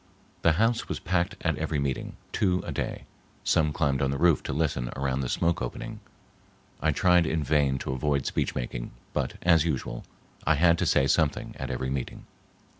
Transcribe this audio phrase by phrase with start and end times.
[0.41, 3.03] The house was packed at every meeting, two a day.
[3.43, 5.99] Some climbed on the roof to listen around the smoke opening.
[6.81, 10.03] I tried in vain to avoid speechmaking, but, as usual,
[10.43, 12.25] I had to say something at every meeting.